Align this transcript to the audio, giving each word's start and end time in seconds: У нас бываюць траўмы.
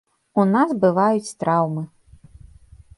У 0.43 0.45
нас 0.53 0.69
бываюць 0.87 1.35
траўмы. 1.45 1.83